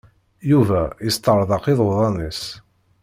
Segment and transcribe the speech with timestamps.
[0.51, 2.41] Yuba yesṭeṛḍeq iḍuḍan-is.